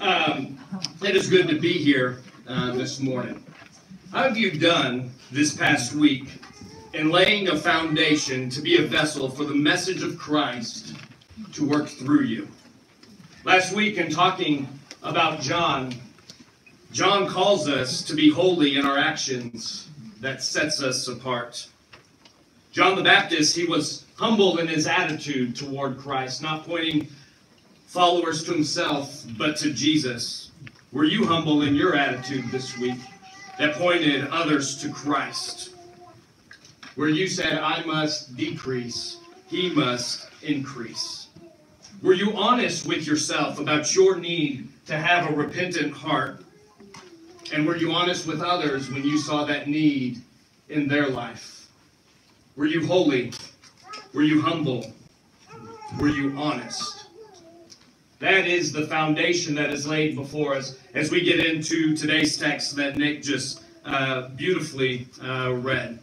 [0.00, 0.58] Um,
[1.02, 3.44] it is good to be here uh, this morning.
[4.12, 6.40] How have you done this past week
[6.94, 10.96] in laying a foundation to be a vessel for the message of Christ
[11.52, 12.48] to work through you?
[13.44, 14.66] Last week, in talking
[15.02, 15.94] about John,
[16.92, 19.90] John calls us to be holy in our actions
[20.22, 21.68] that sets us apart.
[22.72, 27.08] John the Baptist, he was humble in his attitude toward Christ, not pointing
[27.90, 30.52] followers to himself, but to Jesus.
[30.92, 33.00] Were you humble in your attitude this week
[33.58, 35.74] that pointed others to Christ?
[36.94, 39.18] Where you said, I must decrease,
[39.48, 41.30] he must increase?
[42.00, 46.44] Were you honest with yourself about your need to have a repentant heart?
[47.52, 50.22] And were you honest with others when you saw that need
[50.68, 51.66] in their life?
[52.54, 53.32] Were you holy?
[54.14, 54.92] Were you humble?
[55.98, 56.99] Were you honest?
[58.20, 62.76] That is the foundation that is laid before us as we get into today's text
[62.76, 65.98] that Nick just uh, beautifully uh, read.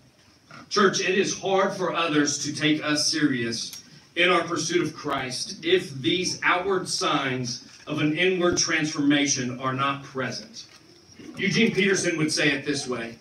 [0.67, 3.83] Church, it is hard for others to take us serious
[4.15, 10.03] in our pursuit of Christ if these outward signs of an inward transformation are not
[10.03, 10.65] present.
[11.37, 13.15] Eugene Peterson would say it this way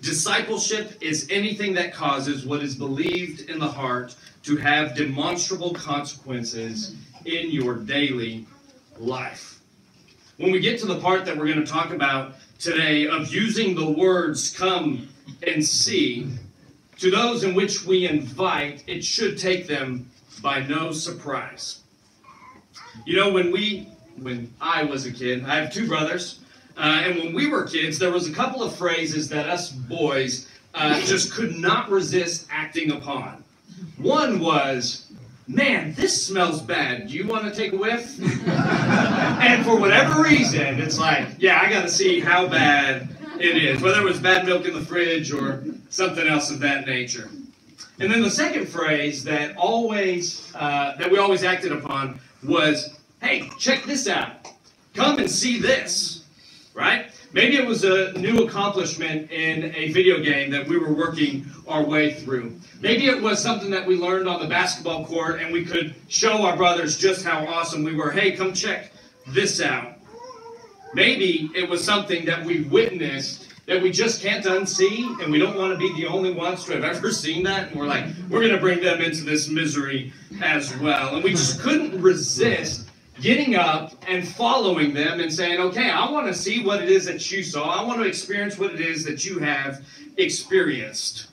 [0.00, 6.96] Discipleship is anything that causes what is believed in the heart to have demonstrable consequences
[7.28, 8.46] in your daily
[8.98, 9.60] life.
[10.38, 13.74] When we get to the part that we're going to talk about today of using
[13.74, 15.08] the words come
[15.46, 16.28] and see,
[16.98, 20.10] to those in which we invite, it should take them
[20.42, 21.80] by no surprise.
[23.04, 26.40] You know, when we, when I was a kid, I have two brothers,
[26.76, 30.48] uh, and when we were kids, there was a couple of phrases that us boys
[30.74, 33.42] uh, just could not resist acting upon.
[33.96, 35.07] One was,
[35.48, 37.08] man, this smells bad.
[37.08, 38.20] Do you want to take a whiff?
[38.48, 43.08] and for whatever reason, it's like, yeah, I got to see how bad
[43.40, 46.86] it is, whether it was bad milk in the fridge or something else of that
[46.86, 47.30] nature.
[48.00, 53.50] And then the second phrase that always uh, that we always acted upon was, "Hey,
[53.58, 54.48] check this out.
[54.94, 56.24] Come and see this."
[56.74, 57.10] Right?
[57.32, 61.84] Maybe it was a new accomplishment in a video game that we were working our
[61.84, 62.58] way through.
[62.80, 66.42] Maybe it was something that we learned on the basketball court and we could show
[66.46, 68.10] our brothers just how awesome we were.
[68.10, 68.92] Hey, come check
[69.26, 69.98] this out.
[70.94, 75.54] Maybe it was something that we witnessed that we just can't unsee, and we don't
[75.54, 77.68] want to be the only ones to have ever seen that.
[77.68, 80.10] And we're like, we're going to bring them into this misery
[80.42, 81.14] as well.
[81.14, 82.87] And we just couldn't resist
[83.20, 87.06] getting up and following them and saying, okay, I want to see what it is
[87.06, 87.68] that you saw.
[87.68, 89.84] I want to experience what it is that you have
[90.16, 91.28] experienced.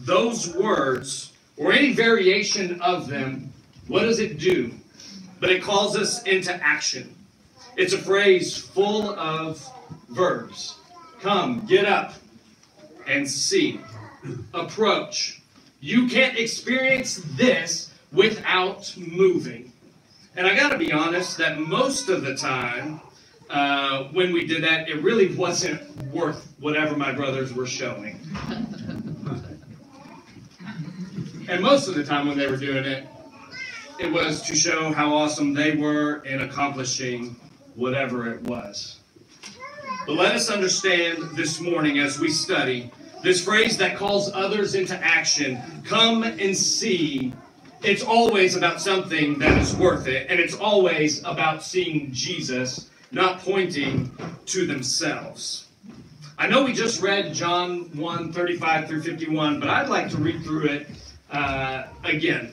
[0.00, 3.52] Those words, or any variation of them,
[3.86, 4.72] what does it do?
[5.40, 7.14] But it calls us into action.
[7.76, 9.64] It's a phrase full of
[10.08, 10.76] verbs.
[11.20, 12.14] Come, get up,
[13.06, 13.80] and see.
[14.52, 15.40] Approach.
[15.80, 19.67] You can't experience this without moving.
[20.38, 23.00] And I got to be honest that most of the time,
[23.50, 25.82] uh, when we did that, it really wasn't
[26.12, 28.20] worth whatever my brothers were showing.
[31.48, 33.08] and most of the time when they were doing it,
[33.98, 37.34] it was to show how awesome they were in accomplishing
[37.74, 39.00] whatever it was.
[40.06, 42.92] But let us understand this morning as we study
[43.24, 47.32] this phrase that calls others into action come and see
[47.82, 53.40] it's always about something that is worth it, and it's always about seeing Jesus, not
[53.40, 54.10] pointing
[54.46, 55.66] to themselves.
[56.38, 60.42] I know we just read John 1 35 through 51, but I'd like to read
[60.42, 60.86] through it
[61.30, 62.52] uh, again.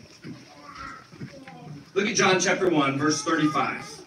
[1.93, 4.01] Look at John chapter 1, verse 35.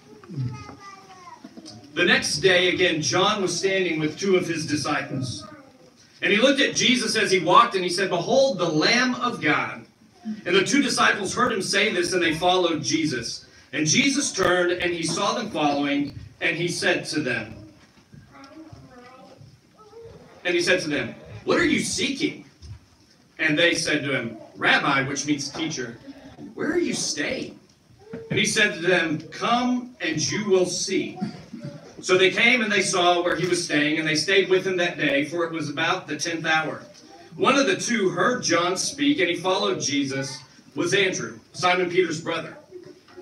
[1.95, 5.47] The next day, again, John was standing with two of his disciples.
[6.23, 9.41] And he looked at Jesus as he walked, and he said, Behold, the Lamb of
[9.41, 9.85] God
[10.45, 13.47] and the two disciples heard him say this, and they followed Jesus.
[13.73, 17.55] And Jesus turned, and he saw them following, and he said to them,
[20.45, 21.15] and he said to them,
[21.45, 22.45] What are you seeking?
[23.39, 25.99] And they said to him, Rabbi, which means teacher,
[26.55, 27.59] where are you staying?
[28.31, 31.19] And he said to them, Come and you will see.
[32.01, 34.77] So they came and they saw where he was staying, and they stayed with him
[34.79, 36.83] that day, for it was about the tenth hour.
[37.39, 40.43] One of the two heard John speak, and he followed Jesus,
[40.75, 42.59] was Andrew, Simon Peter's brother.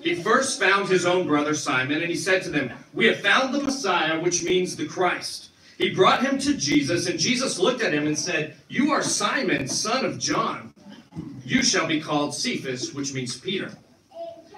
[0.01, 3.53] He first found his own brother Simon, and he said to them, We have found
[3.53, 5.49] the Messiah, which means the Christ.
[5.77, 9.67] He brought him to Jesus, and Jesus looked at him and said, You are Simon,
[9.67, 10.73] son of John.
[11.45, 13.71] You shall be called Cephas, which means Peter.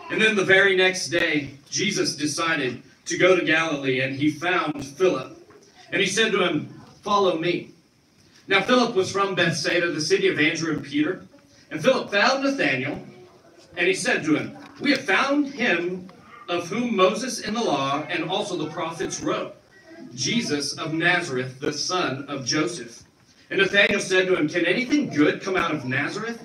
[0.10, 4.86] And then the very next day, Jesus decided to go to Galilee, and he found
[4.86, 5.38] Philip.
[5.92, 7.74] And he said to him, Follow me.
[8.50, 11.24] Now Philip was from Bethsaida, the city of Andrew and Peter.
[11.70, 13.00] And Philip found Nathanael,
[13.78, 16.10] and he said to him, We have found him
[16.48, 19.56] of whom Moses in the law and also the prophets wrote,
[20.16, 23.04] Jesus of Nazareth, the son of Joseph.
[23.52, 26.44] And Nathanael said to him, Can anything good come out of Nazareth?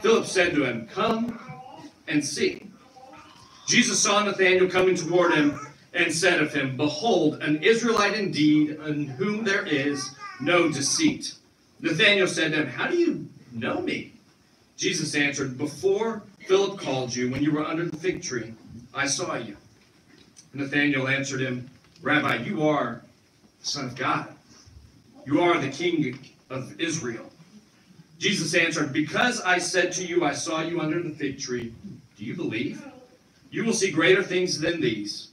[0.00, 1.38] Philip said to him, Come
[2.08, 2.66] and see.
[3.66, 5.60] Jesus saw Nathanael coming toward him
[5.92, 11.34] and said of him, Behold, an Israelite indeed, in whom there is no deceit.
[11.80, 14.12] Nathanael said to him, How do you know me?
[14.76, 18.54] Jesus answered, Before Philip called you, when you were under the fig tree,
[18.94, 19.56] I saw you.
[20.54, 21.68] Nathanael answered him,
[22.02, 23.02] Rabbi, you are
[23.60, 24.28] the Son of God.
[25.26, 26.18] You are the King
[26.50, 27.30] of Israel.
[28.18, 31.74] Jesus answered, Because I said to you, I saw you under the fig tree,
[32.16, 32.82] do you believe?
[33.50, 35.28] You will see greater things than these.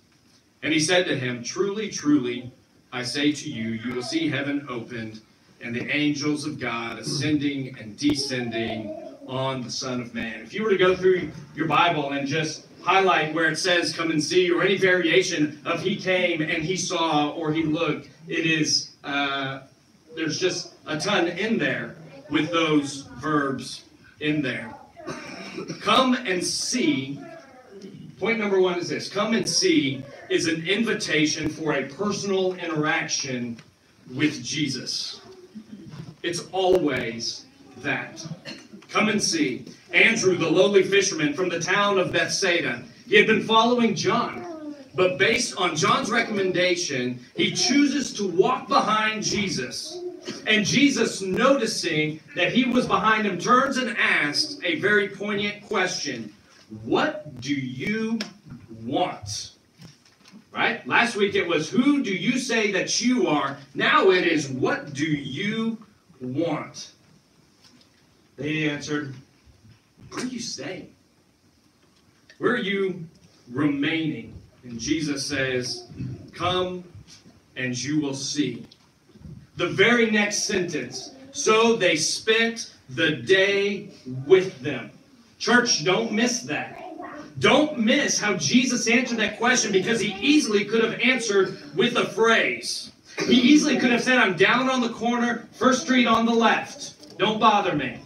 [0.62, 2.52] And he said to him, Truly, truly,
[2.94, 5.22] I say to you, you will see heaven opened
[5.62, 8.96] and the angels of God ascending and descending
[9.26, 10.42] on the Son of Man.
[10.42, 14.12] If you were to go through your Bible and just highlight where it says come
[14.12, 18.46] and see or any variation of he came and he saw or he looked, it
[18.46, 19.62] is, uh,
[20.16, 21.96] there's just a ton in there
[22.30, 23.86] with those verbs
[24.20, 24.72] in there.
[25.82, 27.20] Come and see.
[28.20, 33.58] Point number one is this come and see is an invitation for a personal interaction
[34.14, 35.22] with Jesus.
[36.22, 37.46] It's always
[37.78, 38.26] that.
[38.90, 39.66] Come and see.
[39.92, 44.76] Andrew, the lowly fisherman from the town of Bethsaida, he had been following John.
[44.96, 50.00] But based on John's recommendation, he chooses to walk behind Jesus.
[50.46, 56.34] And Jesus, noticing that he was behind him, turns and asks a very poignant question
[56.84, 58.20] What do you
[58.84, 59.52] want?
[60.52, 60.86] Right?
[60.88, 63.58] Last week it was, Who do you say that you are?
[63.76, 65.78] Now it is, What do you
[66.20, 66.92] want?
[68.38, 69.14] They answered,
[70.10, 70.94] Where are you staying?
[72.40, 73.06] Where are you
[73.52, 74.34] remaining?
[74.64, 75.88] And Jesus says,
[76.34, 76.84] Come
[77.56, 78.66] and you will see.
[79.58, 83.90] The very next sentence, so they spent the day
[84.26, 84.92] with them.
[85.44, 86.82] Church, don't miss that.
[87.40, 92.06] Don't miss how Jesus answered that question because he easily could have answered with a
[92.06, 92.94] phrase.
[93.28, 97.18] He easily could have said, I'm down on the corner, First Street on the left.
[97.18, 98.00] Don't bother me.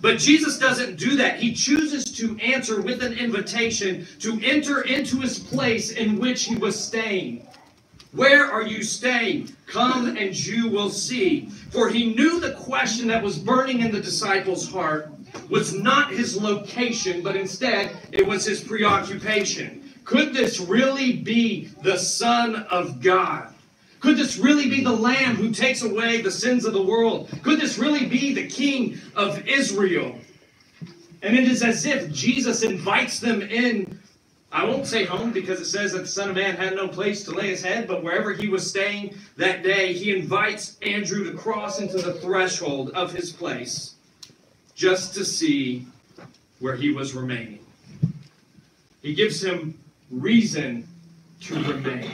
[0.00, 1.38] But Jesus doesn't do that.
[1.38, 6.56] He chooses to answer with an invitation to enter into his place in which he
[6.56, 7.46] was staying.
[8.10, 9.54] Where are you staying?
[9.68, 11.46] Come and you will see.
[11.70, 15.11] For he knew the question that was burning in the disciples' heart
[15.48, 19.82] was not his location, but instead it was his preoccupation.
[20.04, 23.48] Could this really be the Son of God?
[24.00, 27.30] Could this really be the Lamb who takes away the sins of the world?
[27.42, 30.16] Could this really be the King of Israel?
[31.22, 34.00] And it is as if Jesus invites them in.
[34.50, 37.24] I won't say home because it says that the Son of Man had no place
[37.24, 41.38] to lay his head, but wherever he was staying that day, he invites Andrew to
[41.38, 43.91] cross into the threshold of his place
[44.74, 45.86] just to see
[46.60, 47.58] where he was remaining.
[49.02, 49.78] He gives him
[50.10, 50.86] reason
[51.42, 52.10] to remain.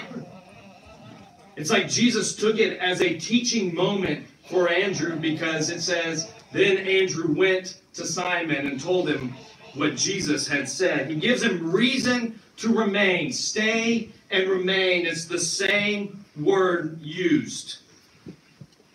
[1.57, 6.79] It's like Jesus took it as a teaching moment for Andrew because it says, Then
[6.79, 9.35] Andrew went to Simon and told him
[9.75, 11.11] what Jesus had said.
[11.11, 13.33] He gives him reason to remain.
[13.33, 17.79] Stay and remain It's the same word used.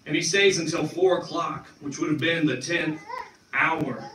[0.06, 3.00] And he stays until 4 o'clock, which would have been the 10th
[3.54, 4.10] hour.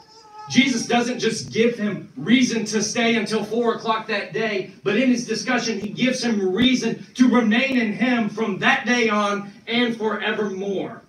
[0.49, 5.11] Jesus doesn't just give him reason to stay until 4 o'clock that day, but in
[5.11, 9.97] his discussion, he gives him reason to remain in him from that day on and
[9.97, 11.03] forevermore.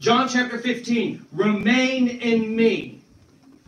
[0.00, 3.00] John chapter 15, remain in me.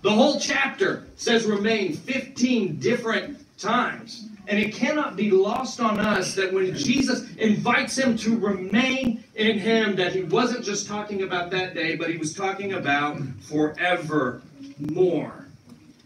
[0.03, 4.29] The whole chapter says remain 15 different times.
[4.49, 9.59] And it cannot be lost on us that when Jesus invites him to remain in
[9.59, 14.43] him, that he wasn't just talking about that day, but he was talking about forever
[14.79, 15.47] more.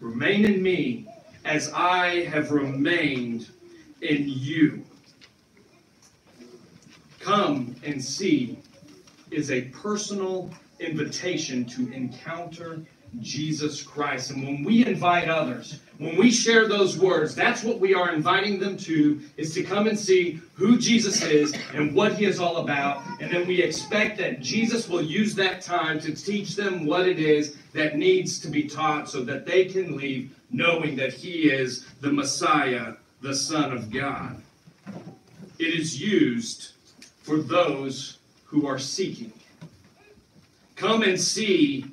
[0.00, 1.06] Remain in me
[1.44, 3.50] as I have remained
[4.00, 4.84] in you.
[7.18, 8.58] Come and see
[9.30, 12.80] is a personal invitation to encounter
[13.20, 14.30] Jesus Christ.
[14.30, 18.58] And when we invite others, when we share those words, that's what we are inviting
[18.58, 22.56] them to, is to come and see who Jesus is and what he is all
[22.56, 23.02] about.
[23.20, 27.18] And then we expect that Jesus will use that time to teach them what it
[27.18, 31.84] is that needs to be taught so that they can leave knowing that he is
[32.00, 34.40] the Messiah, the Son of God.
[35.58, 36.70] it is used
[37.22, 39.34] for those who are seeking.
[40.76, 41.84] Come and see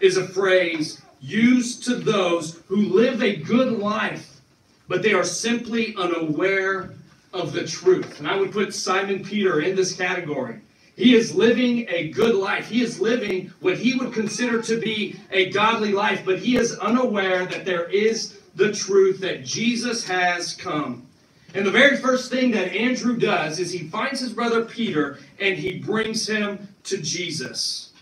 [0.00, 4.40] is a phrase used to those who live a good life,
[4.88, 6.94] but they are simply unaware
[7.32, 8.18] of the truth.
[8.18, 10.60] And I would put Simon Peter in this category.
[10.96, 12.68] He is living a good life.
[12.68, 16.78] He is living what he would consider to be a godly life, but he is
[16.78, 21.06] unaware that there is the truth that Jesus has come.
[21.54, 25.56] And the very first thing that Andrew does is he finds his brother Peter and
[25.56, 27.92] he brings him to Jesus.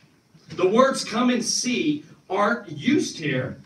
[0.50, 3.58] The words come and see aren't used here,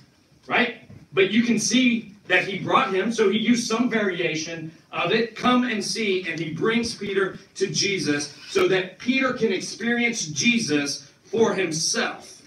[0.46, 0.88] right?
[1.12, 5.34] But you can see that he brought him, so he used some variation of it.
[5.36, 11.10] Come and see, and he brings Peter to Jesus so that Peter can experience Jesus
[11.24, 12.42] for himself.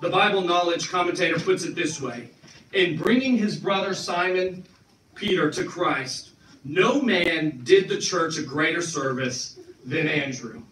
[0.00, 2.28] The Bible knowledge commentator puts it this way
[2.74, 4.64] In bringing his brother Simon
[5.14, 6.32] Peter to Christ,
[6.64, 10.62] no man did the church a greater service than Andrew.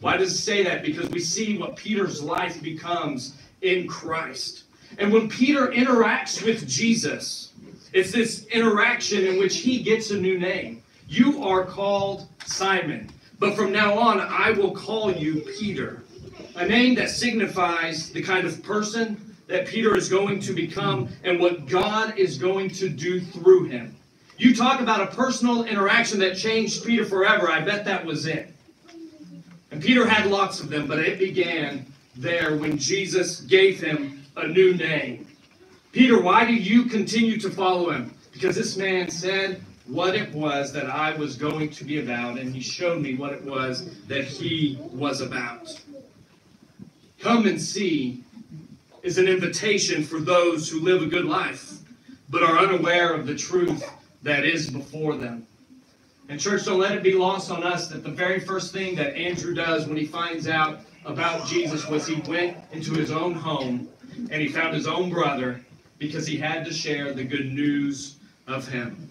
[0.00, 0.82] Why does it say that?
[0.82, 4.64] Because we see what Peter's life becomes in Christ.
[4.98, 7.52] And when Peter interacts with Jesus,
[7.92, 10.82] it's this interaction in which he gets a new name.
[11.08, 16.02] You are called Simon, but from now on I will call you Peter.
[16.56, 21.40] A name that signifies the kind of person that Peter is going to become and
[21.40, 23.94] what God is going to do through him.
[24.36, 27.50] You talk about a personal interaction that changed Peter forever.
[27.50, 28.54] I bet that was it.
[29.70, 31.86] And Peter had lots of them, but it began
[32.18, 35.26] there when Jesus gave him a new name.
[35.92, 38.12] Peter, why do you continue to follow him?
[38.32, 42.54] Because this man said what it was that I was going to be about, and
[42.54, 45.80] he showed me what it was that he was about.
[47.20, 48.22] Come and see
[49.02, 51.78] is an invitation for those who live a good life,
[52.28, 53.88] but are unaware of the truth
[54.22, 55.46] that is before them.
[56.28, 59.16] And, church, don't let it be lost on us that the very first thing that
[59.16, 63.88] Andrew does when he finds out about Jesus was he went into his own home
[64.30, 65.64] and he found his own brother
[65.98, 69.08] because he had to share the good news of him.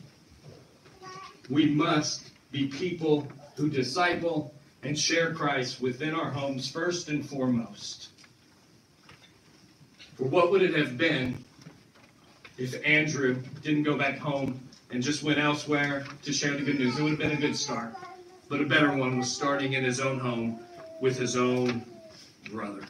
[1.50, 8.10] We must be people who disciple and share Christ within our homes first and foremost.
[10.16, 11.44] For what would it have been
[12.58, 14.60] if Andrew didn't go back home
[14.92, 17.00] and just went elsewhere to share the good news?
[17.00, 17.96] It would have been a good start.
[18.50, 20.60] But a better one was starting in his own home
[21.02, 21.84] with his own
[22.52, 22.82] brother.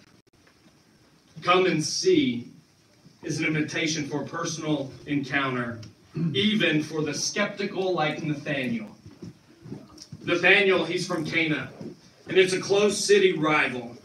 [1.41, 2.51] Come and see
[3.23, 5.79] is an invitation for personal encounter,
[6.33, 8.87] even for the skeptical like Nathaniel.
[10.23, 11.69] Nathaniel, he's from Cana,
[12.27, 13.95] and it's a close city rival,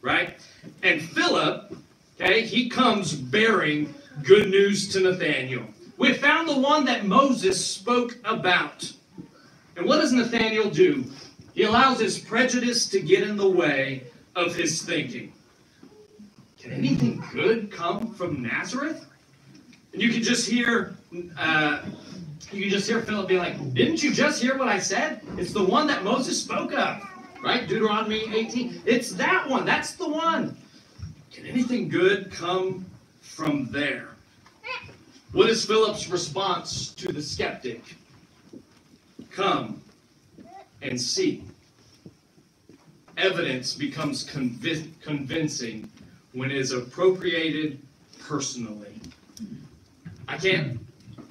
[0.00, 0.36] right?
[0.82, 1.76] And Philip,
[2.20, 5.64] okay, he comes bearing good news to Nathaniel.
[5.98, 8.92] We found the one that Moses spoke about.
[9.76, 11.04] And what does Nathaniel do?
[11.54, 14.04] He allows his prejudice to get in the way
[14.34, 15.32] of his thinking.
[16.58, 19.06] Can anything good come from Nazareth?
[19.92, 20.96] And you can just hear,
[21.36, 21.82] uh,
[22.50, 25.20] you can just hear Philip be like, "Didn't you just hear what I said?
[25.36, 27.02] It's the one that Moses spoke of,
[27.42, 27.68] right?
[27.68, 28.80] Deuteronomy 18.
[28.86, 29.66] It's that one.
[29.66, 30.56] That's the one.
[31.32, 32.86] Can anything good come
[33.20, 34.08] from there?"
[35.32, 37.96] What is Philip's response to the skeptic?
[39.30, 39.81] Come
[40.82, 41.44] and see.
[43.16, 45.90] Evidence becomes conv- convincing
[46.32, 47.80] when it is appropriated
[48.18, 49.00] personally.
[50.28, 50.80] I can't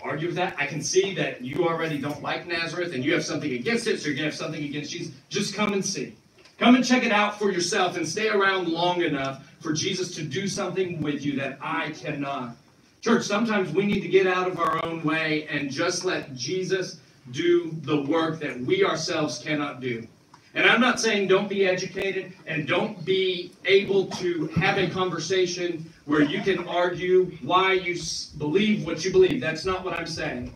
[0.03, 0.55] argue with that.
[0.58, 4.00] I can see that you already don't like Nazareth and you have something against it,
[4.00, 5.13] so you're going to have something against Jesus.
[5.29, 6.15] Just come and see.
[6.60, 10.24] Come and check it out for yourself and stay around long enough for Jesus to
[10.24, 12.55] do something with you that I cannot.
[13.01, 17.00] Church, sometimes we need to get out of our own way and just let Jesus
[17.30, 20.08] do the work that we ourselves cannot do.
[20.54, 25.92] And I'm not saying don't be educated and don't be able to have a conversation
[26.06, 27.98] where you can argue why you
[28.38, 29.40] believe what you believe.
[29.40, 30.54] That's not what I'm saying.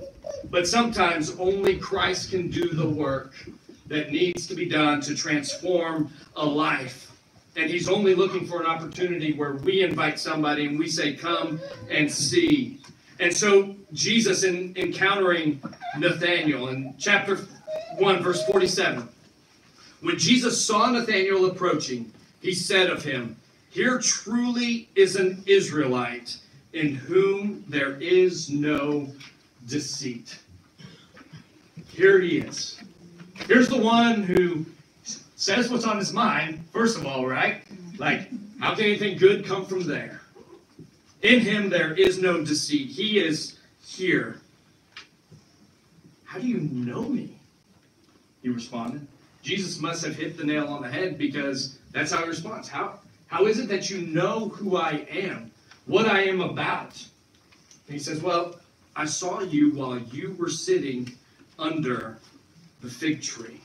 [0.49, 3.33] But sometimes only Christ can do the work
[3.87, 7.11] that needs to be done to transform a life.
[7.55, 11.59] And He's only looking for an opportunity where we invite somebody and we say, Come
[11.89, 12.81] and see.
[13.19, 15.61] And so Jesus, in encountering
[15.97, 17.37] Nathanael in chapter
[17.97, 19.07] 1, verse 47,
[20.01, 23.37] when Jesus saw Nathanael approaching, he said of him,
[23.69, 26.37] Here truly is an Israelite
[26.73, 29.07] in whom there is no
[29.67, 30.37] deceit.
[31.87, 32.81] Here he is.
[33.47, 34.65] Here's the one who
[35.35, 37.63] says what's on his mind, first of all, right?
[37.97, 38.29] Like,
[38.59, 40.21] how can anything good come from there?
[41.21, 42.89] In him there is no deceit.
[42.89, 44.41] He is here.
[46.25, 47.35] How do you know me?
[48.45, 49.07] he responded.
[49.41, 52.67] Jesus must have hit the nail on the head because that's how he responds.
[52.67, 55.49] How, how is it that you know who I am,
[55.87, 57.03] what I am about?
[57.87, 58.59] And he says, Well,
[58.95, 61.11] I saw you while you were sitting
[61.57, 62.19] under
[62.81, 63.59] the fig tree.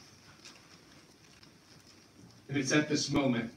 [2.49, 3.51] And it's at this moment.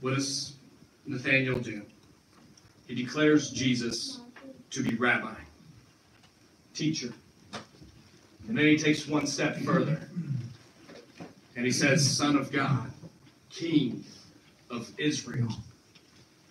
[0.00, 0.52] What does
[1.06, 1.82] Nathaniel do?
[2.86, 4.20] He declares Jesus
[4.70, 5.34] to be rabbi,
[6.74, 7.12] teacher.
[8.48, 10.00] And then he takes one step further.
[11.56, 12.90] And he says, Son of God,
[13.50, 14.04] King
[14.70, 15.48] of Israel.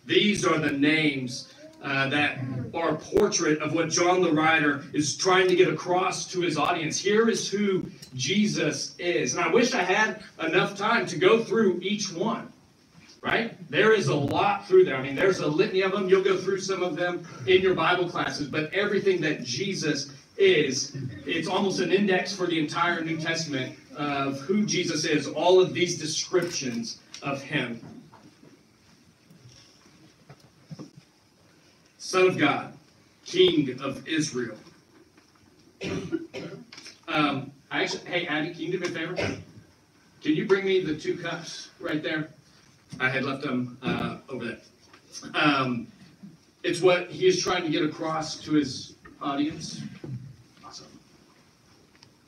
[0.06, 2.40] These are the names uh, that
[2.74, 6.58] are a portrait of what John the writer is trying to get across to his
[6.58, 7.00] audience.
[7.00, 9.36] Here is who Jesus is.
[9.36, 12.51] And I wish I had enough time to go through each one.
[13.22, 13.56] Right?
[13.70, 14.96] There is a lot through there.
[14.96, 16.10] I mean, there's a litany of them.
[16.10, 20.98] You'll go through some of them in your Bible classes, but everything that Jesus is,
[21.26, 25.74] it's almost an index for the entire New Testament of who Jesus is, all of
[25.74, 27.80] these descriptions of him.
[32.00, 32.74] Son of God,
[33.26, 34.58] King of Israel.
[37.08, 39.16] Um, I actually, hey, Addie, can you do me a favor?
[39.16, 42.30] Can you bring me the two cups right there?
[43.00, 44.60] I had left them uh, over there.
[45.34, 45.88] Um,
[46.64, 49.82] it's what he is trying to get across to his audience.
[50.64, 50.88] Awesome.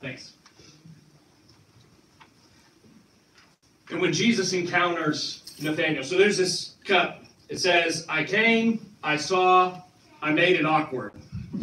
[0.01, 0.33] Thanks.
[3.89, 7.23] And when Jesus encounters Nathaniel, so there's this cup.
[7.49, 9.81] It says, I came, I saw,
[10.21, 11.11] I made it awkward.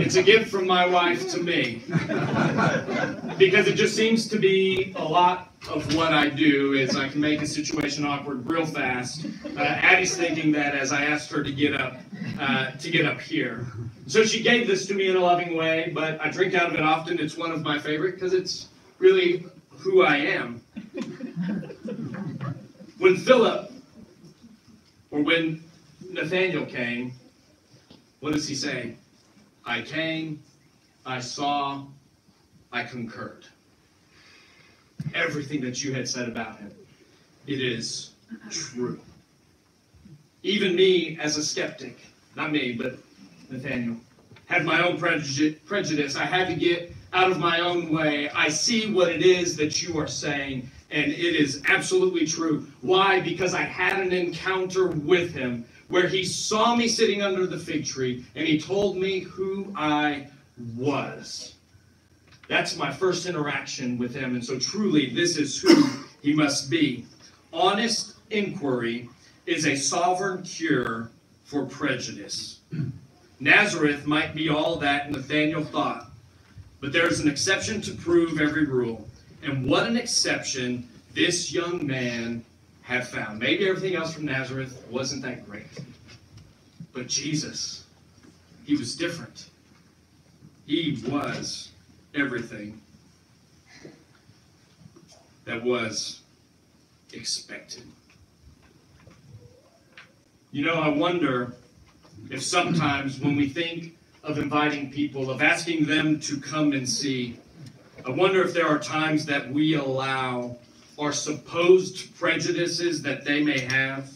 [0.00, 1.82] it's a gift from my wife to me.
[3.38, 7.20] because it just seems to be a lot of what I do is I can
[7.20, 9.26] make a situation awkward real fast.
[9.56, 11.98] Uh, Addie's thinking that as I asked her to get up,
[12.40, 13.66] uh, to get up here.
[14.06, 16.74] So she gave this to me in a loving way, but I drink out of
[16.74, 17.20] it often.
[17.20, 18.68] It's one of my favorite because it's
[18.98, 20.60] really who I am.
[22.98, 23.72] When Philip
[25.10, 25.62] or when
[26.10, 27.12] Nathaniel came,
[28.20, 28.96] what does he say?
[29.64, 30.42] I came,
[31.06, 31.84] I saw,
[32.72, 33.46] I concurred.
[35.14, 36.72] Everything that you had said about him,
[37.46, 38.10] it is
[38.50, 38.98] true.
[40.42, 41.98] Even me as a skeptic,
[42.34, 42.98] not me, but
[43.50, 43.96] Nathaniel,
[44.46, 46.16] had my own prejudice.
[46.16, 48.30] I had to get out of my own way.
[48.30, 52.66] I see what it is that you are saying, and it is absolutely true.
[52.80, 53.20] Why?
[53.20, 57.84] Because I had an encounter with him where he saw me sitting under the fig
[57.84, 60.26] tree and he told me who I
[60.74, 61.51] was.
[62.52, 65.86] That's my first interaction with him, and so truly, this is who
[66.20, 67.06] he must be.
[67.50, 69.08] Honest inquiry
[69.46, 71.10] is a sovereign cure
[71.44, 72.60] for prejudice.
[73.40, 76.10] Nazareth might be all that Nathaniel thought,
[76.82, 79.08] but there is an exception to prove every rule.
[79.42, 82.44] And what an exception this young man
[82.82, 83.38] had found.
[83.38, 85.80] Maybe everything else from Nazareth wasn't that great.
[86.92, 87.86] But Jesus,
[88.66, 89.46] he was different.
[90.66, 91.71] He was
[92.14, 92.80] everything
[95.44, 96.20] that was
[97.12, 97.82] expected.
[100.52, 101.54] You know, I wonder
[102.30, 107.38] if sometimes when we think of inviting people, of asking them to come and see,
[108.06, 110.56] I wonder if there are times that we allow
[110.98, 114.10] our supposed prejudices that they may have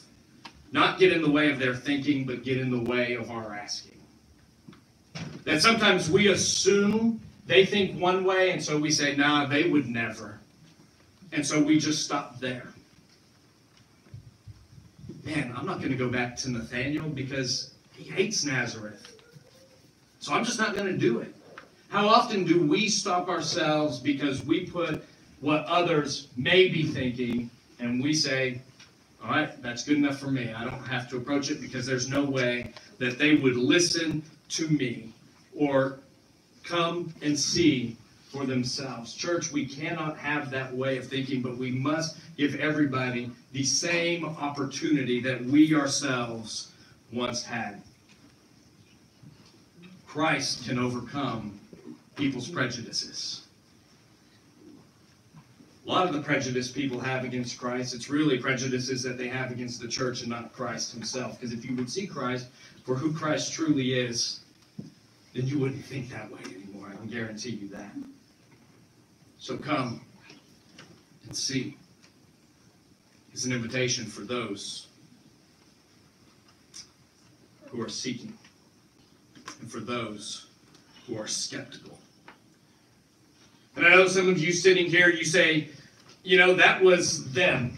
[0.73, 3.55] not get in the way of their thinking, but get in the way of our
[3.55, 3.99] asking.
[5.45, 9.89] That sometimes we assume they think one way, and so we say, nah, they would
[9.89, 10.41] never.
[11.33, 12.73] And so we just stop there.
[15.25, 19.13] Man, I'm not going to go back to Nathaniel because he hates Nazareth.
[20.21, 21.35] So I'm just not going to do it.
[21.89, 25.05] How often do we stop ourselves because we put
[25.41, 28.61] what others may be thinking and we say,
[29.23, 30.53] all right, that's good enough for me.
[30.53, 34.69] I don't have to approach it because there's no way that they would listen to
[34.69, 35.13] me
[35.55, 35.99] or
[36.67, 37.97] come and see
[38.31, 39.15] for themselves.
[39.15, 44.25] Church, we cannot have that way of thinking, but we must give everybody the same
[44.25, 46.73] opportunity that we ourselves
[47.13, 47.81] once had.
[50.07, 51.59] Christ can overcome
[52.17, 53.43] people's prejudices.
[55.87, 59.53] A lot of the prejudice people have against Christ, it's really prejudices that they have
[59.53, 61.39] against the church and not Christ himself.
[61.39, 62.49] Because if you would see Christ
[62.85, 64.41] for who Christ truly is,
[65.37, 66.89] then you wouldn't think that way anymore.
[66.91, 67.93] I can guarantee you that.
[69.39, 70.01] So come
[71.27, 71.77] and see.
[73.33, 74.87] It's an invitation for those
[77.69, 78.33] who are seeking
[79.61, 80.47] and for those
[81.07, 81.99] who are skeptical.
[83.77, 85.69] And I know some of you sitting here, you say,
[86.25, 87.77] you know, that was them.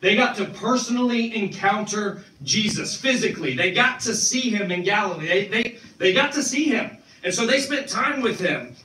[0.00, 3.56] They got to personally encounter Jesus physically.
[3.56, 5.26] They got to see him in Galilee.
[5.26, 6.96] They, they, they got to see him.
[7.24, 8.76] And so they spent time with him.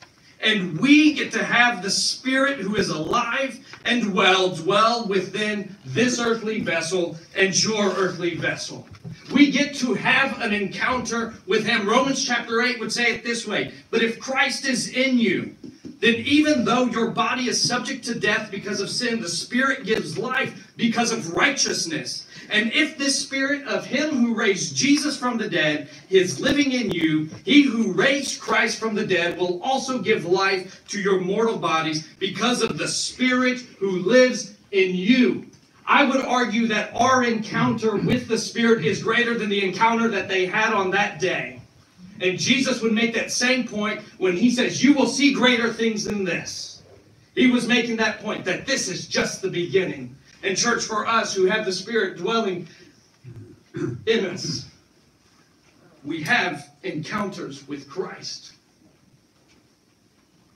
[0.42, 6.20] And we get to have the Spirit who is alive and well dwell within this
[6.20, 8.86] earthly vessel and your earthly vessel.
[9.32, 11.88] We get to have an encounter with Him.
[11.88, 15.56] Romans chapter 8 would say it this way But if Christ is in you,
[16.00, 20.18] then even though your body is subject to death because of sin, the Spirit gives
[20.18, 22.28] life because of righteousness.
[22.50, 26.92] And if this Spirit of Him who raised Jesus from the dead is living in
[26.92, 31.58] you, He who raised Christ from the dead will also give life to your mortal
[31.58, 35.46] bodies because of the Spirit who lives in you.
[35.86, 40.28] I would argue that our encounter with the Spirit is greater than the encounter that
[40.28, 41.62] they had on that day.
[42.22, 46.06] And Jesus would make that same point when he says, You will see greater things
[46.06, 46.82] than this.
[47.36, 50.16] He was making that point that this is just the beginning.
[50.44, 52.68] And, church, for us who have the Spirit dwelling
[54.06, 54.70] in us,
[56.04, 58.54] we have encounters with Christ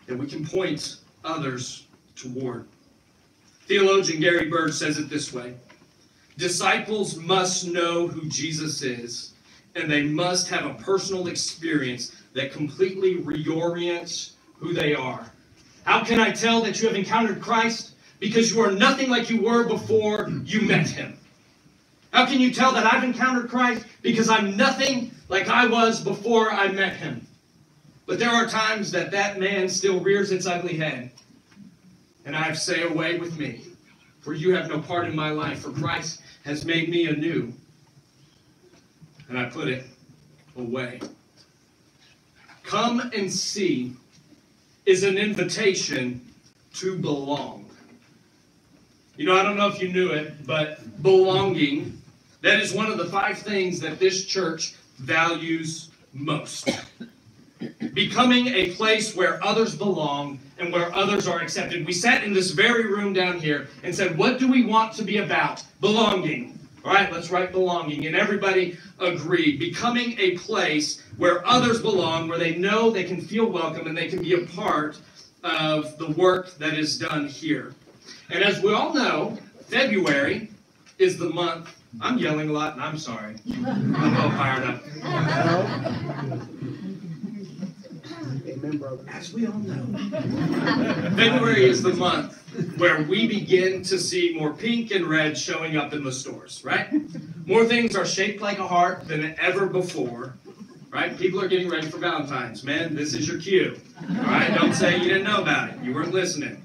[0.06, 2.66] that we can point others toward.
[3.66, 5.56] Theologian Gary Bird says it this way
[6.38, 9.34] Disciples must know who Jesus is
[9.76, 15.32] and they must have a personal experience that completely reorients who they are.
[15.84, 17.94] How can I tell that you have encountered Christ?
[18.20, 21.18] Because you are nothing like you were before you met him.
[22.12, 23.86] How can you tell that I've encountered Christ?
[24.02, 27.26] Because I'm nothing like I was before I met him.
[28.06, 31.12] But there are times that that man still rears its ugly head.
[32.26, 33.62] And I say, Away with me,
[34.22, 37.54] for you have no part in my life, for Christ has made me anew
[39.30, 39.86] and I put it
[40.58, 41.00] away.
[42.64, 43.94] Come and see
[44.86, 46.22] is an invitation
[46.76, 47.67] to belong.
[49.18, 52.00] You know, I don't know if you knew it, but belonging,
[52.42, 56.70] that is one of the five things that this church values most.
[57.94, 61.84] Becoming a place where others belong and where others are accepted.
[61.88, 65.04] We sat in this very room down here and said, What do we want to
[65.04, 65.64] be about?
[65.82, 66.60] Belonging.
[66.86, 68.06] All right, let's write belonging.
[68.06, 69.58] And everybody agreed.
[69.58, 74.10] Becoming a place where others belong, where they know they can feel welcome and they
[74.10, 75.00] can be a part
[75.44, 77.74] of the work that is done here.
[78.30, 80.50] And as we all know, February
[80.98, 81.74] is the month.
[82.02, 83.36] I'm yelling a lot, and I'm sorry.
[83.50, 84.84] I'm all fired up.
[89.10, 89.86] As we all know,
[91.16, 92.36] February is the month
[92.78, 96.88] where we begin to see more pink and red showing up in the stores, right?
[97.46, 100.34] More things are shaped like a heart than ever before,
[100.90, 101.18] right?
[101.18, 102.64] People are getting ready for Valentine's.
[102.64, 104.54] Man, this is your cue, all right?
[104.54, 105.80] Don't say you didn't know about it.
[105.84, 106.62] You weren't listening,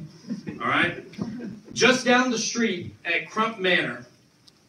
[0.61, 1.05] all right?
[1.73, 4.07] Just down the street at Crump Manor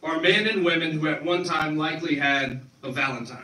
[0.02, 3.42] are men and women who at one time likely had a Valentine.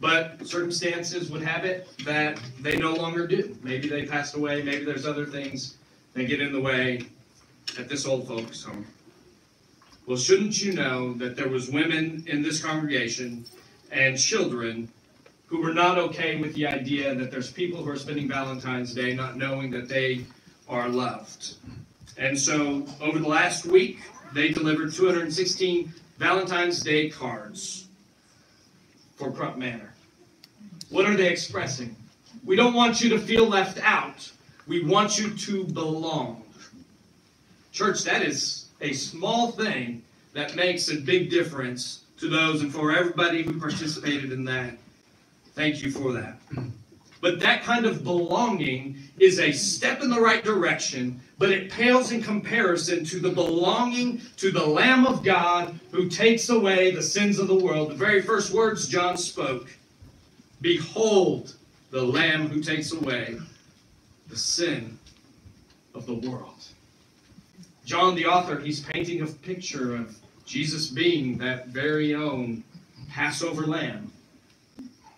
[0.00, 3.56] But circumstances would have it that they no longer do.
[3.62, 5.76] Maybe they passed away, maybe there's other things
[6.14, 7.06] that get in the way
[7.78, 8.86] at this old folks home.
[10.06, 13.46] Well, shouldn't you know that there was women in this congregation
[13.90, 14.88] and children
[15.46, 19.14] who were not okay with the idea that there's people who are spending Valentine's Day
[19.14, 20.24] not knowing that they
[20.68, 21.54] are loved.
[22.16, 23.98] And so over the last week,
[24.32, 27.86] they delivered 216 Valentine's Day cards
[29.16, 29.92] for Crump Manor.
[30.90, 31.96] What are they expressing?
[32.44, 34.30] We don't want you to feel left out.
[34.66, 36.42] We want you to belong.
[37.72, 40.02] Church, that is a small thing
[40.34, 44.76] that makes a big difference to those and for everybody who participated in that.
[45.54, 46.38] Thank you for that.
[47.24, 52.12] But that kind of belonging is a step in the right direction, but it pales
[52.12, 57.38] in comparison to the belonging to the Lamb of God who takes away the sins
[57.38, 57.88] of the world.
[57.88, 59.74] The very first words John spoke
[60.60, 61.54] Behold
[61.90, 63.38] the Lamb who takes away
[64.28, 64.98] the sin
[65.94, 66.66] of the world.
[67.86, 72.62] John, the author, he's painting a picture of Jesus being that very own
[73.08, 74.12] Passover lamb.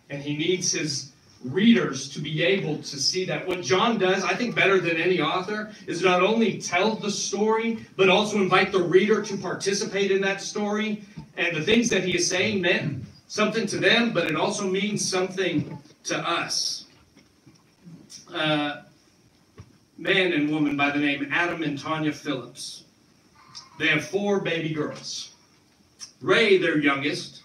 [0.09, 1.11] And he needs his
[1.53, 3.47] readers to be able to see that.
[3.47, 7.79] What John does, I think better than any author, is not only tell the story,
[7.97, 11.03] but also invite the reader to participate in that story.
[11.37, 15.07] And the things that he is saying meant something to them, but it also means
[15.09, 16.85] something to us.
[18.33, 18.83] Uh,
[19.99, 22.85] man and woman by the name Adam and Tanya Phillips.
[23.79, 25.33] They have four baby girls.
[26.21, 27.43] Ray, their youngest,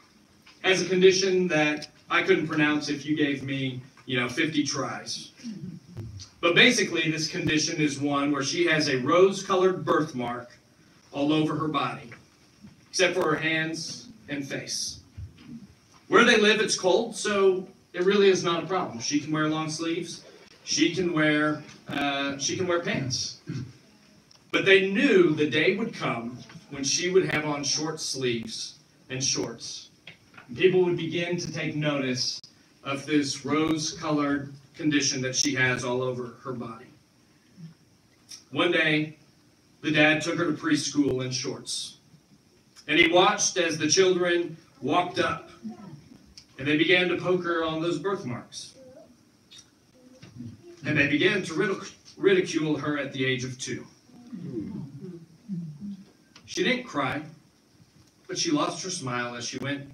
[0.64, 5.32] has a condition that I couldn't pronounce if you gave me, you know, 50 tries.
[6.40, 10.50] But basically, this condition is one where she has a rose colored birthmark
[11.12, 12.10] all over her body,
[12.90, 15.02] except for her hands and face.
[16.08, 19.00] Where they live, it's cold, so it really is not a problem.
[19.00, 20.24] She can wear long sleeves.
[20.64, 23.42] She can wear uh, she can wear pants.
[24.52, 28.76] But they knew the day would come when she would have on short sleeves
[29.10, 29.90] and shorts.
[30.56, 32.42] People would begin to take notice
[32.84, 36.86] of this rose-colored condition that she has all over her body.
[38.52, 39.18] One day,
[39.82, 41.98] the dad took her to preschool in shorts.
[42.88, 45.50] And he watched as the children walked up
[46.58, 48.76] and they began to poke her on those birthmarks.
[50.86, 51.82] And they began to
[52.18, 53.86] ridicule her at the age of two.
[56.46, 57.22] She didn't cry,
[58.28, 59.90] but she lost her smile as she went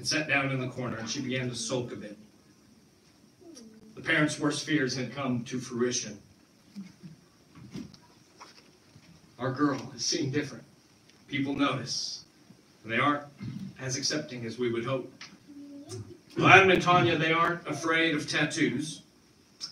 [0.00, 2.16] and sat down in the corner and she began to sulk a bit.
[3.94, 6.18] The parents' worst fears had come to fruition.
[9.38, 10.64] Our girl is seeing different.
[11.28, 12.24] People notice.
[12.82, 13.24] And they aren't
[13.78, 15.12] as accepting as we would hope.
[16.38, 19.02] Well, Adam and Tanya, they aren't afraid of tattoos.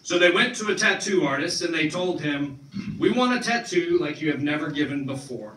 [0.02, 2.60] So they went to a tattoo artist and they told him,
[2.98, 5.54] We want a tattoo like you have never given before.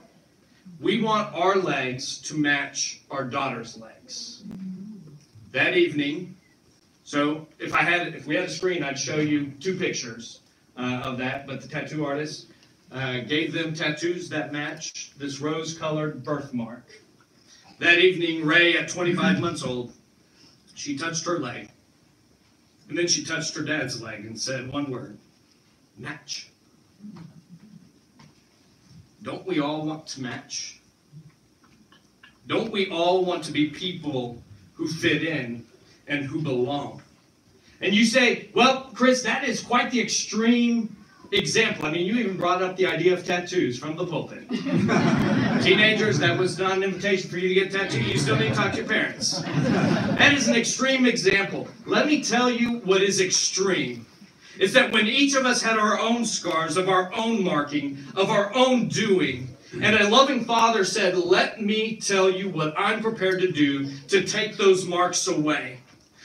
[0.82, 4.44] We want our legs to match our daughter's legs.
[5.52, 6.36] That evening,
[7.04, 10.39] so if I had, if we had a screen, I'd show you two pictures
[10.76, 11.46] uh, of that.
[11.46, 12.48] But the tattoo artist
[12.91, 16.89] uh, gave them tattoos that match this rose-colored birthmark.
[17.78, 19.94] That evening, Ray, at 25 months old,
[20.74, 21.70] she touched her leg,
[22.89, 25.20] and then she touched her dad's leg and said one word:
[25.96, 26.50] match.
[29.23, 30.79] Don't we all want to match?
[32.47, 34.41] Don't we all want to be people
[34.73, 35.65] who fit in
[36.07, 37.01] and who belong?
[37.81, 40.95] And you say, well, Chris, that is quite the extreme
[41.31, 41.86] example.
[41.86, 44.49] I mean, you even brought up the idea of tattoos from the pulpit.
[45.63, 48.05] Teenagers, that was not an invitation for you to get tattooed.
[48.05, 49.41] You still need to talk to your parents.
[49.41, 51.67] That is an extreme example.
[51.86, 54.05] Let me tell you what is extreme
[54.62, 58.30] is that when each of us had our own scars of our own marking, of
[58.30, 59.50] our own doing,
[59.82, 64.24] and a loving father said, Let me tell you what I'm prepared to do to
[64.24, 65.80] take those marks away.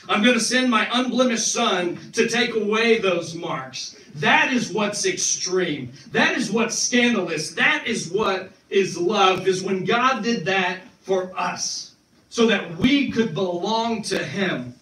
[0.07, 3.99] I'm going to send my unblemished son to take away those marks.
[4.17, 5.93] That is what's extreme.
[6.13, 7.53] That is what's scandalous.
[7.53, 11.95] That is what is love, is when God did that for us
[12.29, 14.76] so that we could belong to him.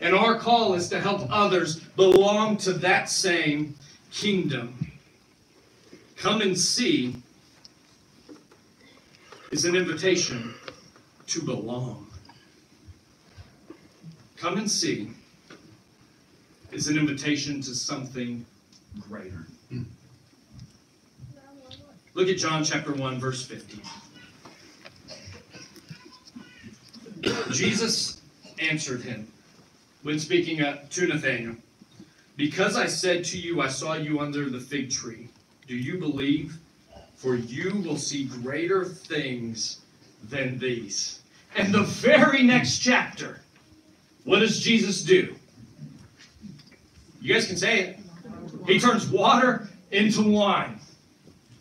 [0.00, 3.74] And our call is to help others belong to that same
[4.10, 4.92] kingdom.
[6.16, 7.16] Come and see
[9.50, 10.54] is an invitation
[11.26, 12.06] to belong.
[14.36, 15.10] Come and see
[16.72, 18.46] is an invitation to something
[19.08, 19.46] greater.
[22.14, 23.82] Look at John chapter 1, verse 15.
[27.52, 28.20] Jesus
[28.58, 29.29] answered him
[30.02, 31.56] when speaking to Nathanael,
[32.36, 35.28] Because I said to you, I saw you under the fig tree,
[35.66, 36.56] do you believe?
[37.16, 39.80] For you will see greater things
[40.24, 41.20] than these.
[41.54, 43.40] And the very next chapter,
[44.24, 45.34] what does Jesus do?
[47.20, 47.98] You guys can say it.
[48.66, 50.78] He turns water into wine.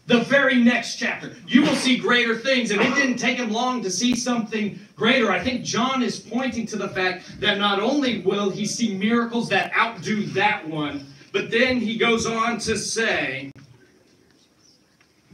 [0.10, 2.72] The very next chapter, you will see greater things.
[2.72, 5.32] And it didn't take him long to see something greater.
[5.32, 9.50] I think John is pointing to the fact that not only will he see miracles
[9.50, 13.52] that outdo that one, but then he goes on to say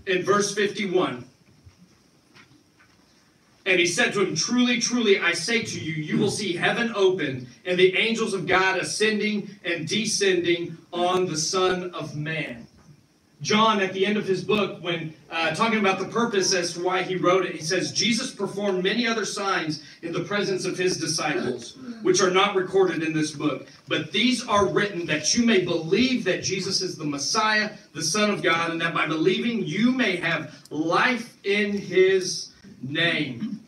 [0.07, 1.23] in verse 51
[3.65, 6.91] and he said to him, Truly, truly, I say to you, you will see heaven
[6.97, 12.64] open and the angels of God ascending and descending on the Son of Man.
[13.45, 16.84] John, at the end of his book, when uh, talking about the purpose as to
[16.84, 20.75] why he wrote it, he says, Jesus performed many other signs in the presence of
[20.75, 23.67] his disciples, which are not recorded in this book.
[23.88, 28.31] But these are written that you may believe that Jesus is the Messiah, the Son
[28.31, 32.49] of God, and that by believing you may have life in his
[32.81, 33.60] name.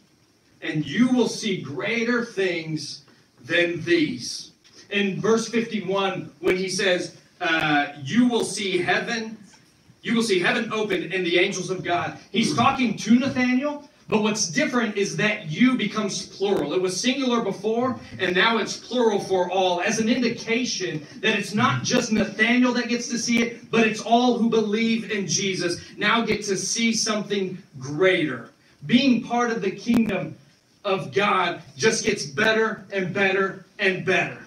[0.63, 3.03] And you will see greater things
[3.45, 4.53] than these.
[4.89, 9.36] In verse 51, when he says, uh, You will see heaven
[10.07, 12.17] you will see heaven opened and the angels of God.
[12.31, 16.73] He's talking to Nathaniel, but what's different is that you becomes plural.
[16.73, 21.53] It was singular before, and now it's plural for all, as an indication that it's
[21.53, 25.81] not just Nathaniel that gets to see it, but it's all who believe in Jesus
[25.97, 28.51] now get to see something greater.
[28.85, 30.37] Being part of the kingdom
[30.85, 34.39] of God just gets better and better and better.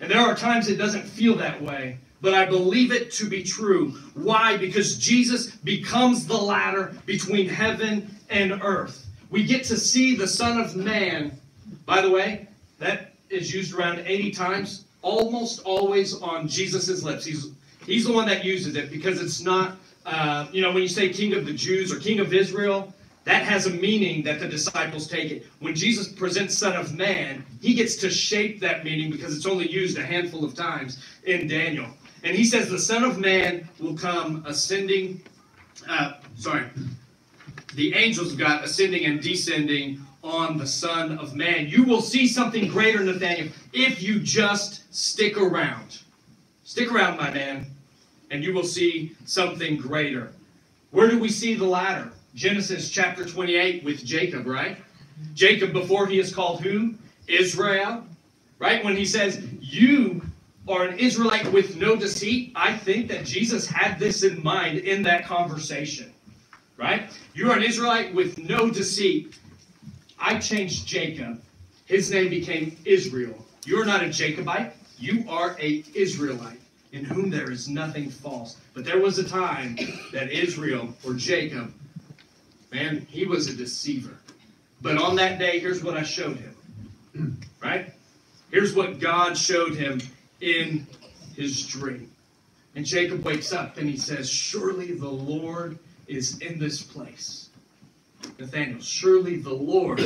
[0.00, 3.42] And there are times it doesn't feel that way, but I believe it to be
[3.42, 3.90] true.
[4.14, 4.56] Why?
[4.56, 9.06] Because Jesus becomes the ladder between heaven and earth.
[9.28, 11.38] We get to see the Son of Man.
[11.84, 17.26] By the way, that is used around 80 times, almost always on Jesus' lips.
[17.26, 17.50] He's,
[17.84, 21.10] he's the one that uses it because it's not, uh, you know, when you say
[21.10, 25.08] King of the Jews or King of Israel, that has a meaning that the disciples
[25.08, 25.46] take it.
[25.60, 29.70] When Jesus presents Son of Man, he gets to shape that meaning because it's only
[29.70, 31.86] used a handful of times in Daniel.
[32.24, 35.22] And he says, The Son of Man will come ascending,
[35.88, 36.64] uh, sorry,
[37.74, 41.68] the angels of God ascending and descending on the Son of Man.
[41.68, 46.00] You will see something greater, Nathaniel, if you just stick around.
[46.64, 47.66] Stick around, my man,
[48.30, 50.32] and you will see something greater.
[50.92, 52.10] Where do we see the ladder?
[52.34, 54.78] Genesis chapter 28 with Jacob, right?
[55.34, 56.94] Jacob, before he is called who?
[57.28, 58.04] Israel,
[58.58, 58.82] right?
[58.82, 60.22] When he says, You
[60.68, 65.02] are an Israelite with no deceit, I think that Jesus had this in mind in
[65.02, 66.12] that conversation,
[66.76, 67.10] right?
[67.34, 69.38] You are an Israelite with no deceit.
[70.18, 71.42] I changed Jacob.
[71.84, 73.44] His name became Israel.
[73.66, 74.72] You're not a Jacobite.
[74.98, 76.60] You are a Israelite
[76.92, 78.56] in whom there is nothing false.
[78.72, 79.76] But there was a time
[80.12, 81.72] that Israel or Jacob
[82.74, 84.18] Man, he was a deceiver.
[84.82, 87.40] But on that day, here's what I showed him.
[87.62, 87.92] Right?
[88.50, 90.00] Here's what God showed him
[90.44, 90.86] in
[91.34, 92.10] his dream.
[92.76, 97.48] And Jacob wakes up and he says, Surely the Lord is in this place.
[98.38, 100.00] Nathaniel, surely the Lord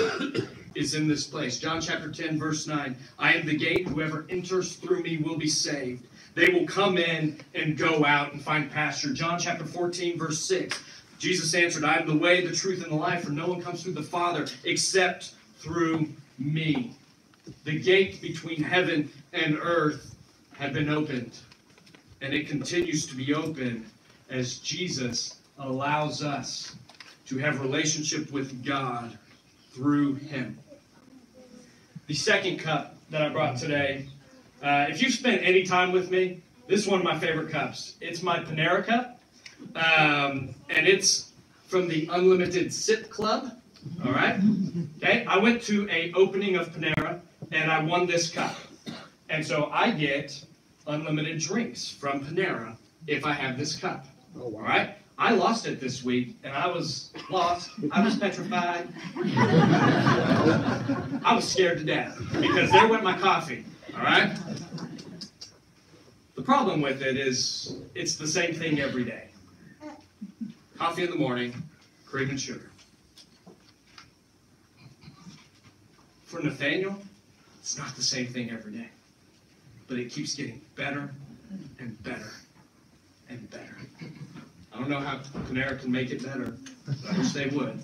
[0.74, 1.58] is in this place.
[1.58, 2.96] John chapter 10, verse 9.
[3.18, 3.88] I am the gate.
[3.88, 6.06] Whoever enters through me will be saved.
[6.34, 9.12] They will come in and go out and find pasture.
[9.12, 10.80] John chapter 14, verse 6.
[11.18, 13.82] Jesus answered, I am the way, the truth, and the life, for no one comes
[13.82, 16.94] through the Father except through me.
[17.64, 20.07] The gate between heaven and earth
[20.58, 21.38] had been opened,
[22.20, 23.86] and it continues to be open
[24.28, 26.76] as Jesus allows us
[27.26, 29.16] to have relationship with God
[29.72, 30.58] through him.
[32.06, 34.06] The second cup that I brought today,
[34.62, 37.94] uh, if you've spent any time with me, this is one of my favorite cups.
[38.00, 39.20] It's my Panera cup.
[39.74, 41.32] Um, and it's
[41.66, 43.52] from the Unlimited Sip Club.
[44.04, 44.40] All right.
[44.96, 45.24] Okay.
[45.26, 47.20] I went to a opening of Panera
[47.52, 48.56] and I won this cup,
[49.30, 50.44] and so I get
[50.88, 54.06] unlimited drinks from Panera if I have this cup.
[54.36, 54.60] Oh, wow.
[54.60, 54.94] All right.
[55.20, 57.70] I lost it this week, and I was lost.
[57.90, 58.88] I was petrified.
[61.24, 63.64] I was scared to death because there went my coffee.
[63.96, 64.36] All right.
[66.36, 69.30] The problem with it is it's the same thing every day.
[70.78, 71.52] Coffee in the morning,
[72.06, 72.70] cream and sugar.
[76.26, 76.96] For Nathaniel,
[77.58, 78.88] it's not the same thing every day.
[79.88, 81.10] But it keeps getting better
[81.78, 82.30] and better
[83.28, 83.76] and better.
[84.72, 86.56] I don't know how Panera can make it better.
[87.08, 87.80] I wish they would.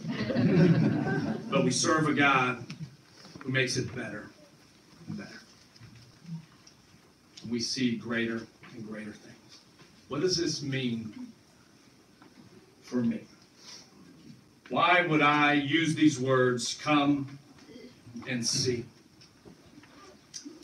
[1.50, 2.64] but we serve a God
[3.40, 4.30] who makes it better
[5.08, 5.40] and better.
[7.48, 9.60] We see greater and greater things.
[10.08, 11.12] What does this mean
[12.84, 13.20] for me.
[14.68, 17.38] Why would I use these words, come
[18.28, 18.84] and see?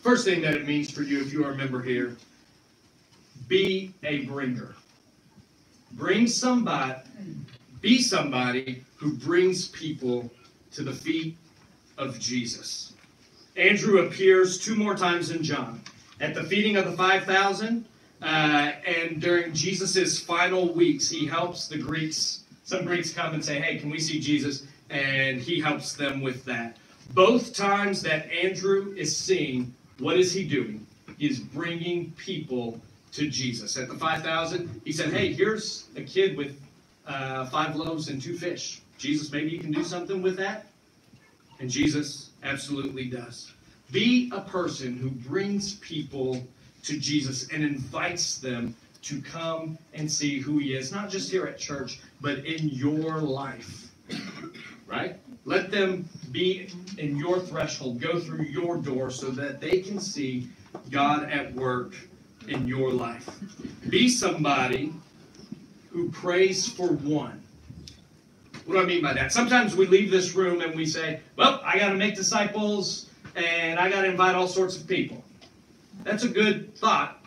[0.02, 2.16] First thing that it means for you, if you are a member here,
[3.48, 4.74] be a bringer.
[5.92, 7.00] Bring somebody,
[7.82, 10.30] be somebody who brings people
[10.72, 11.36] to the feet
[11.98, 12.94] of Jesus.
[13.56, 15.82] Andrew appears two more times in John.
[16.20, 17.84] At the feeding of the 5,000,
[18.22, 18.24] uh,
[18.86, 22.44] and during Jesus' final weeks, he helps the Greeks.
[22.64, 24.66] Some Greeks come and say, Hey, can we see Jesus?
[24.88, 26.76] And he helps them with that.
[27.12, 30.86] Both times that Andrew is seen, what is he doing?
[31.18, 32.80] He's bringing people
[33.12, 33.76] to Jesus.
[33.76, 36.60] At the 5,000, he said, Hey, here's a kid with
[37.06, 38.80] uh, five loaves and two fish.
[38.98, 40.66] Jesus, maybe you can do something with that?
[41.58, 43.52] And Jesus absolutely does.
[43.90, 46.42] Be a person who brings people
[46.84, 51.46] to Jesus and invites them to come and see who he is, not just here
[51.46, 53.90] at church, but in your life.
[54.86, 55.18] Right?
[55.44, 56.68] Let them be
[56.98, 60.48] in your threshold, go through your door so that they can see
[60.90, 61.94] God at work
[62.48, 63.28] in your life.
[63.88, 64.92] Be somebody
[65.90, 67.42] who prays for one.
[68.66, 69.32] What do I mean by that?
[69.32, 73.80] Sometimes we leave this room and we say, well, I got to make disciples and
[73.80, 75.24] I got to invite all sorts of people.
[76.04, 77.24] That's a good thought,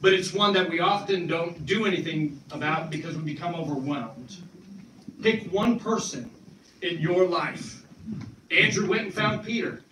[0.00, 4.36] but it's one that we often don't do anything about because we become overwhelmed.
[5.22, 6.30] Pick one person
[6.82, 7.84] in your life.
[8.50, 9.82] Andrew went and found Peter.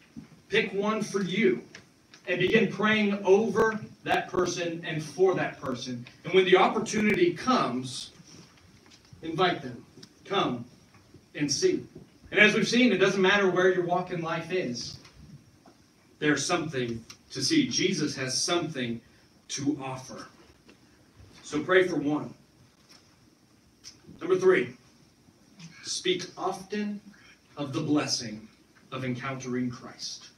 [0.49, 1.63] Pick one for you
[2.27, 6.07] and begin praying over that person and for that person.
[6.25, 8.11] And when the opportunity comes,
[9.23, 9.85] invite them.
[10.25, 10.65] Come
[11.35, 11.85] and see.
[12.31, 14.99] And as we've seen, it doesn't matter where your walk in life is,
[16.19, 17.69] there's something to see.
[17.69, 19.01] Jesus has something
[19.49, 20.27] to offer.
[21.43, 22.33] So pray for one.
[24.21, 24.75] Number three,
[25.85, 27.01] speak often
[27.57, 28.49] of the blessing
[28.93, 30.31] of encountering Christ.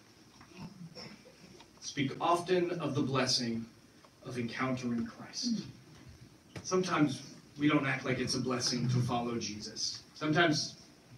[1.80, 3.64] Speak often of the blessing
[4.26, 5.62] of encountering Christ.
[6.62, 7.22] Sometimes
[7.58, 10.02] we don't act like it's a blessing to follow Jesus.
[10.14, 10.74] Sometimes,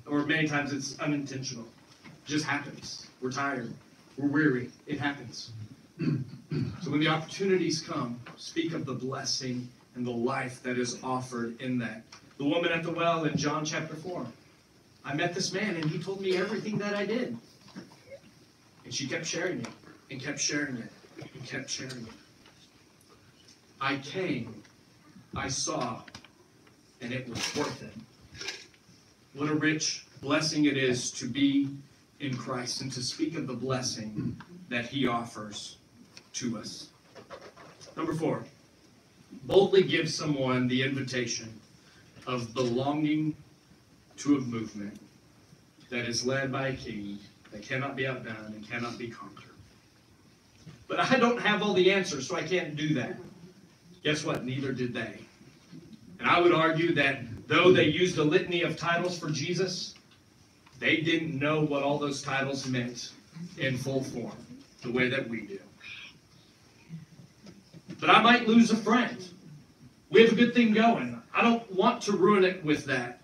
[0.06, 1.66] or many times, it's unintentional.
[2.04, 3.06] It just happens.
[3.20, 3.72] We're tired.
[4.16, 4.70] We're weary.
[4.86, 5.50] It happens.
[6.00, 11.60] so when the opportunities come, speak of the blessing and the life that is offered
[11.60, 12.02] in that.
[12.38, 14.24] The woman at the well in John chapter 4.
[15.04, 17.36] I met this man and he told me everything that I did.
[18.84, 19.68] And she kept sharing it
[20.10, 20.90] and kept sharing it
[21.34, 22.12] and kept sharing it.
[23.80, 24.62] I came,
[25.34, 26.02] I saw,
[27.00, 27.92] and it was worth it.
[29.34, 31.68] What a rich blessing it is to be
[32.20, 35.76] in Christ and to speak of the blessing that He offers
[36.34, 36.88] to us.
[37.96, 38.44] Number four,
[39.44, 41.52] boldly give someone the invitation
[42.28, 43.34] of belonging
[44.18, 45.00] to a movement
[45.88, 47.18] that is led by a king
[47.50, 49.44] that cannot be outdone and cannot be conquered.
[50.86, 53.16] But I don't have all the answers, so I can't do that.
[54.04, 54.44] Guess what?
[54.44, 55.18] Neither did they.
[56.18, 59.94] And I would argue that though they used a litany of titles for Jesus,
[60.78, 63.10] they didn't know what all those titles meant
[63.56, 64.36] in full form,
[64.82, 65.58] the way that we do.
[67.98, 69.16] But I might lose a friend.
[70.10, 71.17] We have a good thing going.
[71.34, 73.20] I don't want to ruin it with that.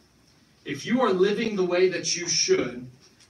[0.64, 2.86] If you are living the way that you should,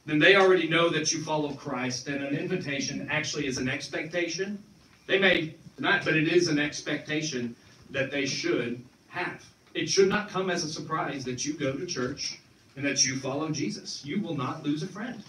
[0.07, 4.63] then they already know that you follow Christ, and an invitation actually is an expectation.
[5.07, 7.57] They may not, but it is an expectation
[7.91, 9.45] that they should have.
[9.73, 12.39] It should not come as a surprise that you go to church
[12.77, 14.05] and that you follow Jesus.
[14.05, 15.23] You will not lose a friend.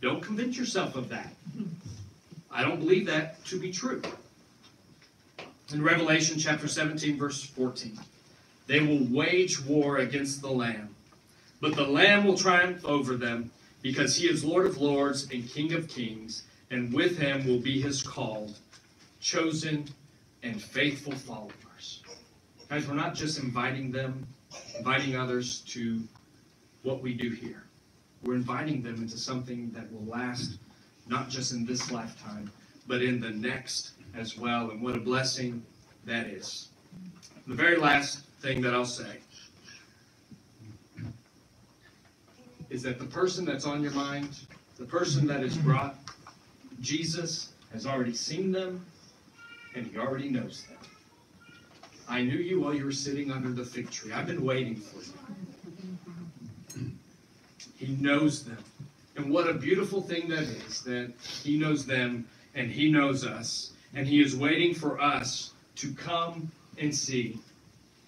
[0.00, 1.32] Don't convince yourself of that.
[2.50, 4.02] I don't believe that to be true.
[5.72, 7.98] In Revelation chapter 17, verse 14,
[8.66, 10.94] they will wage war against the Lamb,
[11.60, 13.50] but the Lamb will triumph over them
[13.82, 17.80] because he is Lord of lords and King of kings, and with him will be
[17.80, 18.58] his called,
[19.20, 19.88] chosen,
[20.42, 22.02] and faithful followers.
[22.68, 24.26] Guys, we're not just inviting them,
[24.76, 26.02] inviting others to
[26.82, 27.64] what we do here.
[28.22, 30.58] We're inviting them into something that will last
[31.06, 32.50] not just in this lifetime,
[32.86, 34.70] but in the next as well.
[34.70, 35.62] And what a blessing
[36.06, 36.68] that is.
[37.46, 39.16] The very last thing that I'll say
[42.68, 44.36] is that the person that's on your mind,
[44.76, 45.96] the person that is brought,
[46.82, 48.84] Jesus has already seen them
[49.74, 50.76] and he already knows them.
[52.06, 54.12] I knew you while you were sitting under the fig tree.
[54.12, 54.98] I've been waiting for
[56.76, 56.90] you.
[57.78, 58.62] He knows them.
[59.16, 63.72] And what a beautiful thing that is that he knows them and he knows us.
[63.94, 67.38] And he is waiting for us to come and see.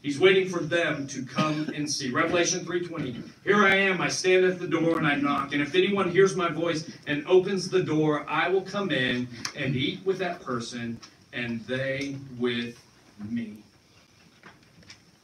[0.07, 2.11] He's waiting for them to come and see.
[2.11, 3.24] Revelation 3:20.
[3.42, 5.52] Here I am, I stand at the door and I knock.
[5.52, 9.26] And if anyone hears my voice and opens the door, I will come in
[9.57, 11.00] and eat with that person
[11.32, 12.78] and they with
[13.28, 13.54] me.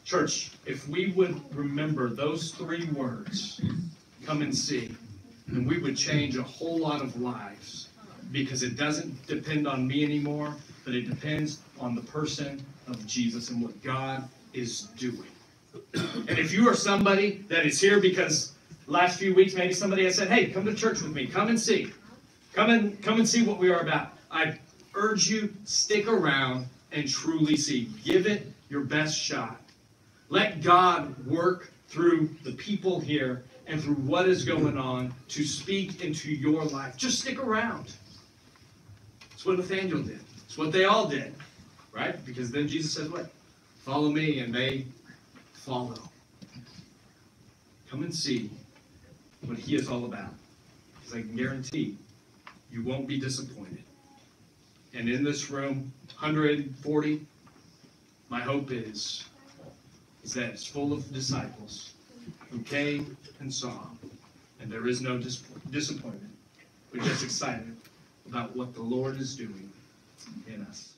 [0.05, 3.61] Church, if we would remember those three words,
[4.27, 4.97] come and see,
[5.47, 7.89] then we would change a whole lot of lives
[8.33, 13.51] because it doesn't depend on me anymore, but it depends on the person of Jesus
[13.51, 15.29] and what God is doing.
[15.95, 18.53] And if you are somebody that is here because
[18.87, 21.27] last few weeks maybe somebody has said, "Hey, come to church with me.
[21.27, 21.93] Come and see.
[22.53, 24.59] Come and come and see what we are about." I
[24.95, 27.89] urge you stick around and truly see.
[28.05, 29.61] Give it your best shot.
[30.29, 36.03] Let God work through the people here and through what is going on to speak
[36.03, 36.97] into your life.
[36.97, 37.93] Just stick around.
[39.33, 40.21] It's what Nathaniel did.
[40.47, 41.35] It's what they all did,
[41.93, 42.23] right?
[42.25, 43.33] Because then Jesus says, "What?
[43.83, 44.87] Follow me," and they
[45.53, 45.97] follow.
[47.91, 48.51] Come and see
[49.45, 50.33] what He is all about,
[50.95, 51.97] because I can guarantee
[52.71, 53.83] you won't be disappointed.
[54.95, 57.27] And in this room, 140,
[58.29, 59.25] my hope is
[60.23, 61.95] is that it's full of disciples
[62.51, 63.87] who came and saw,
[64.61, 66.33] and there is no dis- disappointment.
[66.93, 67.77] We're just excited
[68.29, 69.69] about what the Lord is doing
[70.47, 70.92] in us.